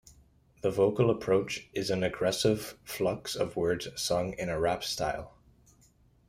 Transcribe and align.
The 0.63 0.71
vocal 0.71 1.11
approach 1.11 1.69
is 1.75 1.91
an 1.91 2.03
aggressive 2.03 2.75
flux 2.83 3.35
of 3.35 3.55
words 3.55 3.87
sung 4.01 4.33
in 4.33 4.49
a 4.49 4.59
rap 4.59 4.83
style. 4.83 5.37